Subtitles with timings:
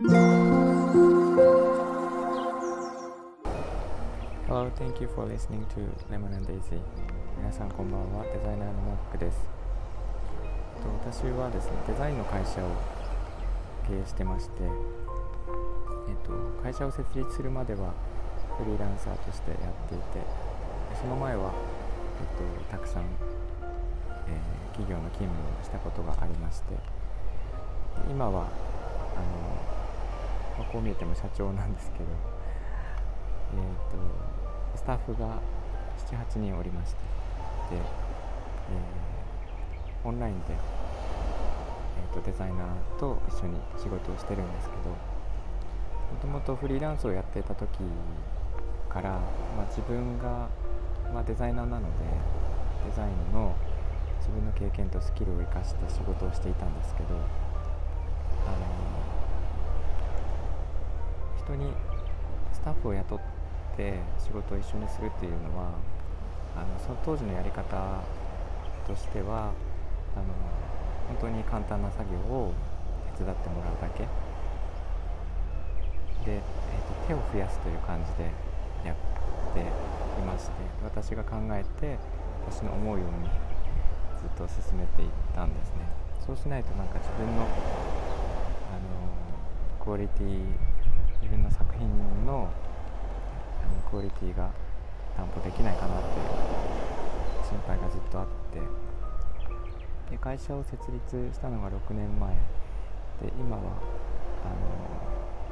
[0.00, 0.14] Hello,
[4.78, 6.78] thank you for listening to Lemon and Daisy.
[7.36, 9.40] 皆さんこんばんは、デザイナーのマークです。
[10.44, 12.70] えっと私はですね、デザインの会社を
[13.88, 14.66] 経営してまして、え
[16.12, 16.30] っと、
[16.62, 17.92] 会社を設立するまでは
[18.56, 20.22] フリーランサーとしてやっていて、
[21.02, 21.50] その前は、
[22.22, 26.66] えっと、たくさん、えー企業の勤務をしたことがありまして、
[28.08, 28.46] 今は
[29.16, 29.77] あの、
[30.58, 32.04] まあこう見えても社長なんですけど、
[33.54, 35.40] えー、とスタッフが
[36.10, 36.98] 78人おりまして
[37.74, 39.18] で、えー
[40.04, 44.96] オンラインで、えー、とデザイナーと一緒に仕事をしてるんですけども
[46.20, 47.68] ともとフリーランスをやってた時
[48.88, 49.10] から、
[49.56, 50.48] まあ、自分が、
[51.12, 52.04] まあ、デザイナーなので
[52.88, 53.54] デザインの
[54.18, 58.97] 自分の経験とスキルを生かして仕事をしていたんですけどあの
[61.48, 61.72] 人に
[62.52, 63.20] スタッフを雇っ
[63.76, 65.72] て仕事を一緒にするっていうのは
[66.56, 68.02] あのその当時のやり方
[68.86, 69.52] としては
[70.14, 70.24] あの
[71.08, 72.52] 本当に簡単な作業を
[73.16, 74.04] 手伝ってもらうだけ。
[76.26, 76.44] で、えーと
[77.06, 78.28] 手を増やすという感じで
[78.84, 78.96] やっ
[79.54, 79.64] てい
[80.24, 80.52] まして
[80.84, 81.96] 私が考えて
[82.50, 83.30] 私の思うように
[84.20, 85.88] ずっと進めていったんですね。
[86.26, 87.48] そうしないとなんか自分のあの
[89.82, 90.42] クオリティ
[91.20, 91.88] 自分の作品
[92.26, 92.48] の
[93.90, 94.50] クオリティが
[95.16, 96.26] 担保できないかなっていう
[97.48, 98.88] 心配がずっとあって。
[100.10, 102.30] で会社を設立したのが6年前。
[103.20, 103.62] で今は
[104.46, 104.78] あの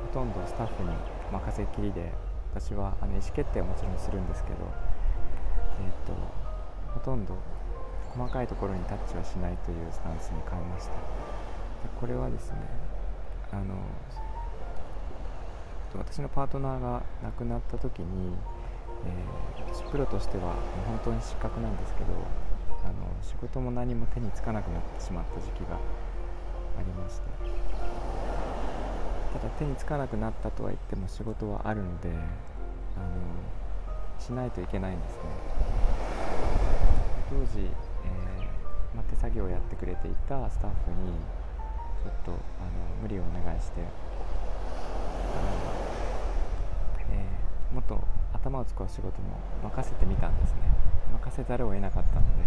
[0.07, 0.91] ほとんどスタッフに
[1.33, 2.13] 任せっきりで
[2.55, 4.57] 私はあの意思決定はもちろんするんですけど、
[5.83, 6.15] えー、と
[6.95, 7.37] ほとんど
[8.15, 10.93] 細かいところにタッチはしないというスタンスに変えました。
[10.93, 10.97] で
[12.01, 12.59] これはですね
[13.51, 13.75] あの
[15.93, 18.35] と私のパートナーが亡くなった時に、
[19.05, 20.55] えー私プロとしてはもう
[20.87, 22.07] 本当に失格なんですけど
[22.85, 25.79] あの仕事も何も手につかなくなってしまった時期があ
[26.81, 27.27] りまして。
[29.37, 32.19] ただ手につかなくなったとは言っても仕事はあるのであの
[34.19, 35.21] しないといけないんですね。
[37.29, 41.13] 当時、えーま、手作業をやってくれていたスタッフに
[42.03, 42.39] ちょっとあの
[43.03, 43.85] 無理をお願いしてあ
[45.71, 45.76] の
[47.73, 50.61] もっと頭を使う仕事も任せてみたんですね。
[51.13, 52.43] 任せざるを得なかったので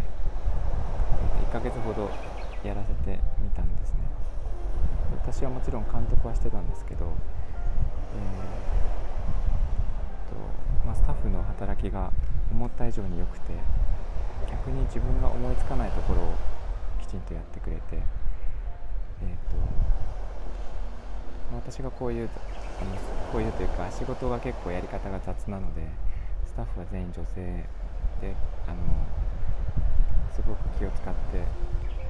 [1.49, 2.09] 1ヶ月ほど
[2.63, 3.99] やらせてみたんですね。
[5.11, 10.35] 私はもちろん監督はしてたんですけど、えーと
[10.85, 12.11] まあ、スタッフの働きが
[12.51, 13.53] 思った以上に良くて
[14.49, 16.33] 逆に自分が思いつかないところを
[17.01, 20.08] きちんとやってくれて、えーと
[21.59, 22.29] 私がこういう
[22.79, 22.95] あの
[23.31, 25.83] こういうというか仕事が結構やり方が雑なので
[26.47, 27.67] スタッフは全員女性
[28.23, 28.33] で
[28.65, 28.79] あの
[30.31, 31.43] すごく気を使って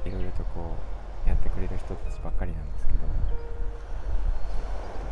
[0.08, 0.78] いろいろとこ
[1.26, 2.98] うやってくれる人たちばっかりなんですけど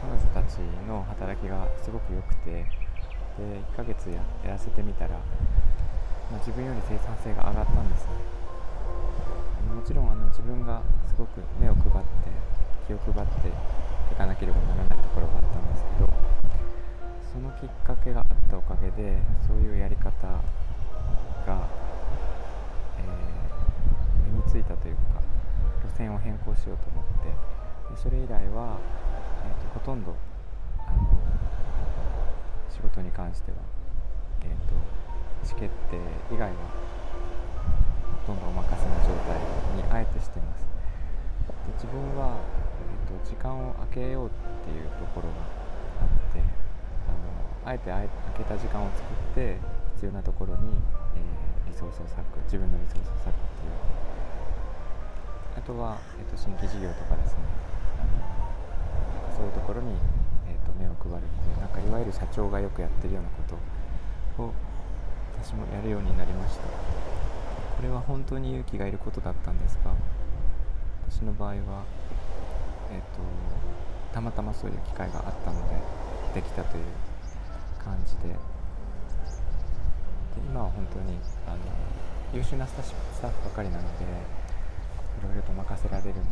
[0.06, 5.10] 彼女たちの働きがすごく良くてで1ヶ月やらせてみたら、
[6.30, 8.38] まあ自分より生産性が上がったんですね。
[9.74, 12.30] もちろんあの自分がすごく目を配って
[12.86, 13.52] 気を配って
[14.12, 16.08] いかなければならないところがあったんですけど
[17.32, 20.10] そのきっかけがあったおかげでそういうやり方
[21.46, 21.68] が、
[22.98, 23.38] えー
[24.28, 25.22] 身についたというか
[25.88, 27.28] 路線を変更しようと思って
[27.94, 28.76] でそれ以来は、
[29.46, 30.14] えーとほとんど
[30.86, 31.18] あの
[32.68, 33.56] 仕事に関しては、
[34.42, 34.74] えー、と
[35.42, 35.98] 意思決定
[36.32, 36.56] 以外は
[38.26, 39.40] ほとんどお任せの状態
[39.76, 40.62] にあえてしてます。
[41.66, 42.36] で自分は、
[43.24, 44.30] 時間を空けようっ
[44.64, 45.34] ていうところが
[46.02, 46.40] あって
[47.06, 47.12] あ
[47.66, 49.56] のあえてあえ空けた時間を作って
[49.94, 50.70] 必要なところに、
[51.16, 54.08] えーリソースを割く自分のリソースを割くっていう。
[55.56, 57.44] あとは、えー、と新規事業とかですね。
[58.00, 59.92] あのそういうところに、
[60.48, 64.52] えー、と目を配るっていうなんかいわゆる社長がよくやってるようなことを
[65.44, 66.62] 私もやるようになりました。
[66.64, 69.94] これは本当に勇気がいることだったんですが
[71.08, 71.84] 私の場合は、
[74.18, 75.76] たまたまそういう機会があったので
[76.34, 76.84] できたという
[77.78, 78.34] 感じでで
[80.50, 81.16] 今は本当に
[81.46, 81.58] あの
[82.34, 84.06] 優秀なスタッフスタッフばかりなのでい
[85.22, 86.22] ろいろと任せられるの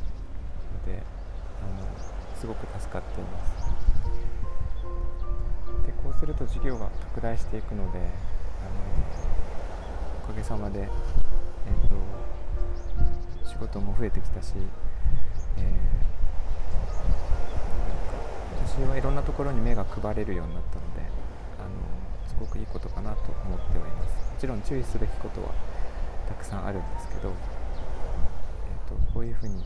[0.85, 1.01] で
[1.63, 1.87] あの
[2.35, 3.71] すごく助かっています。
[5.87, 8.09] でこうすると事業が拡大していくのであの
[10.25, 10.89] おかげさまで、えー、
[13.45, 14.55] と仕事も増えてきたし、
[15.59, 16.07] えー
[17.87, 18.15] なんか
[18.85, 21.01] はいろんなところに目が配れるようになったので
[21.59, 25.55] あのすごくいいことかなと思っておりますもちろん注意すべきことは
[26.29, 29.65] たくさんあるんですけど、えーと、こういうふうに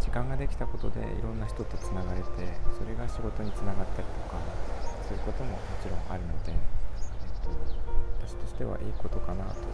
[0.00, 2.26] 時間ができたことでいろんな人とつながれて
[2.72, 4.40] それが仕事につながったりとか
[5.06, 7.50] そういうことももちろんあるので、えーと、
[8.24, 9.68] 私としてはいいことかなと思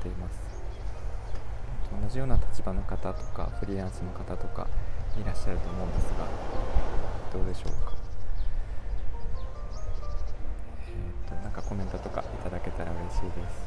[0.00, 0.40] っています。
[1.84, 4.66] えー、と同じような立場の方とかフリーランスの方とか
[5.20, 6.93] いらっしゃると思うんですが
[7.34, 7.92] どうでしょうか？
[10.86, 13.58] えっ、ー、となんかコメントとかいただけたら嬉しいです、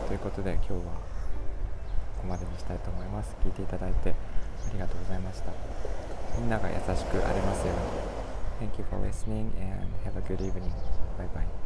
[0.00, 3.36] えー、ということで今日はここまでにしたいと思います。
[3.44, 5.52] 聞いていただいてありがとうございました。
[6.40, 8.70] みんなが優しくありますように。
[8.70, 10.72] Thank you for listening and have a good evening.
[11.18, 11.63] Bye bye.